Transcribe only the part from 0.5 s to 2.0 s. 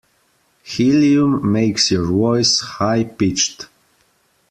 Helium makes